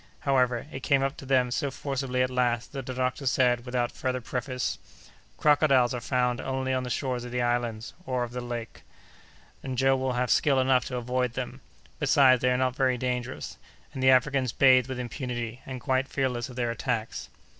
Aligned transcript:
However, 0.21 0.65
it 0.71 0.79
came 0.81 1.03
up 1.03 1.15
to 1.17 1.27
them 1.27 1.51
so 1.51 1.69
forcibly 1.69 2.23
at 2.23 2.31
last 2.31 2.71
that 2.71 2.87
the 2.87 2.93
doctor 2.95 3.27
said, 3.27 3.67
without 3.67 3.91
further 3.91 4.19
preface: 4.19 4.79
"Crocodiles 5.37 5.93
are 5.93 6.01
found 6.01 6.41
only 6.41 6.73
on 6.73 6.81
the 6.81 6.89
shores 6.89 7.23
of 7.23 7.31
the 7.31 7.43
islands 7.43 7.93
or 8.07 8.23
of 8.23 8.31
the 8.31 8.41
lake, 8.41 8.81
and 9.61 9.77
Joe 9.77 9.95
will 9.95 10.13
have 10.13 10.31
skill 10.31 10.59
enough 10.59 10.85
to 10.85 10.97
avoid 10.97 11.33
them. 11.33 11.61
Besides, 11.99 12.41
they 12.41 12.49
are 12.49 12.57
not 12.57 12.75
very 12.75 12.97
dangerous; 12.97 13.57
and 13.93 14.01
the 14.01 14.09
Africans 14.09 14.51
bathe 14.51 14.87
with 14.87 14.97
impunity, 14.97 15.61
and 15.67 15.79
quite 15.79 16.07
fearless 16.07 16.49
of 16.49 16.55
their 16.55 16.71
attacks." 16.71 17.29